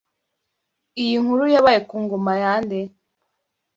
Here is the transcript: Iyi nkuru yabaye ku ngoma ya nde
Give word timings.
Iyi 1.01 1.15
nkuru 1.23 1.43
yabaye 1.53 1.79
ku 1.89 1.95
ngoma 2.03 2.31
ya 2.43 2.53
nde 2.63 2.81